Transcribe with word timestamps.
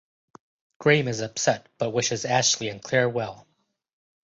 Graeme 0.79 1.07
is 1.07 1.19
upset 1.19 1.69
but 1.77 1.91
wishes 1.91 2.25
Ashley 2.25 2.69
and 2.69 2.81
Claire 2.81 3.07
well. 3.07 3.45